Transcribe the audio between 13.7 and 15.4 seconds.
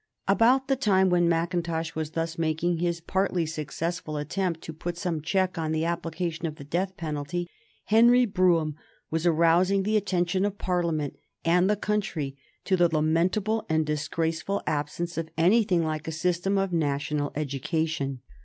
disgraceful absence of